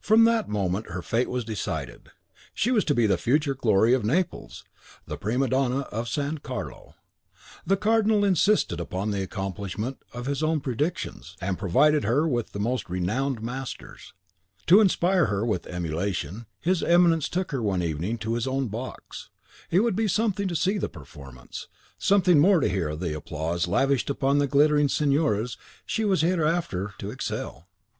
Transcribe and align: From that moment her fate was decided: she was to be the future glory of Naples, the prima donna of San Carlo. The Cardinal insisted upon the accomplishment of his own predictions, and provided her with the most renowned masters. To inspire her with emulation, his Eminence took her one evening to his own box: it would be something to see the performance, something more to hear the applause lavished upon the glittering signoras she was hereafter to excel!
From 0.00 0.22
that 0.26 0.48
moment 0.48 0.90
her 0.90 1.02
fate 1.02 1.28
was 1.28 1.44
decided: 1.44 2.12
she 2.54 2.70
was 2.70 2.84
to 2.84 2.94
be 2.94 3.04
the 3.04 3.18
future 3.18 3.56
glory 3.56 3.94
of 3.94 4.04
Naples, 4.04 4.62
the 5.08 5.16
prima 5.16 5.48
donna 5.48 5.80
of 5.90 6.08
San 6.08 6.38
Carlo. 6.38 6.94
The 7.66 7.76
Cardinal 7.76 8.24
insisted 8.24 8.78
upon 8.78 9.10
the 9.10 9.24
accomplishment 9.24 9.96
of 10.14 10.26
his 10.26 10.40
own 10.40 10.60
predictions, 10.60 11.36
and 11.40 11.58
provided 11.58 12.04
her 12.04 12.28
with 12.28 12.52
the 12.52 12.60
most 12.60 12.88
renowned 12.88 13.42
masters. 13.42 14.12
To 14.68 14.80
inspire 14.80 15.26
her 15.26 15.44
with 15.44 15.66
emulation, 15.66 16.46
his 16.60 16.84
Eminence 16.84 17.28
took 17.28 17.50
her 17.50 17.60
one 17.60 17.82
evening 17.82 18.18
to 18.18 18.34
his 18.34 18.46
own 18.46 18.68
box: 18.68 19.30
it 19.72 19.80
would 19.80 19.96
be 19.96 20.06
something 20.06 20.46
to 20.46 20.54
see 20.54 20.78
the 20.78 20.88
performance, 20.88 21.66
something 21.98 22.38
more 22.38 22.60
to 22.60 22.68
hear 22.68 22.94
the 22.94 23.16
applause 23.16 23.66
lavished 23.66 24.10
upon 24.10 24.38
the 24.38 24.46
glittering 24.46 24.86
signoras 24.86 25.56
she 25.84 26.04
was 26.04 26.20
hereafter 26.20 26.94
to 26.98 27.10
excel! 27.10 27.66